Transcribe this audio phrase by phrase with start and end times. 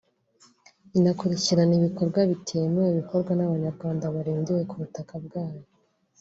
[0.97, 5.63] inakurikirana ibikorwa bitemewe bikorwa n’Abanyarwanda barindiwe ku butaka bwayo